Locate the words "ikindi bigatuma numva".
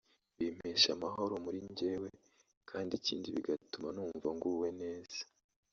2.99-4.27